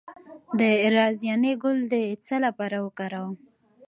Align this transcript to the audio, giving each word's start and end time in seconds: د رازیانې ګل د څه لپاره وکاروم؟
د 0.59 0.61
رازیانې 0.95 1.53
ګل 1.61 1.77
د 1.91 1.93
څه 2.25 2.35
لپاره 2.45 2.77
وکاروم؟ 2.85 3.35